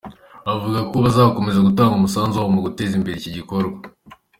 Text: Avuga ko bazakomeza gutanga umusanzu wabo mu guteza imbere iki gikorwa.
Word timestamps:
Avuga 0.53 0.79
ko 0.89 0.95
bazakomeza 1.05 1.65
gutanga 1.67 1.93
umusanzu 1.95 2.33
wabo 2.35 2.51
mu 2.55 2.61
guteza 2.67 2.93
imbere 2.97 3.15
iki 3.17 3.31
gikorwa. 3.37 3.77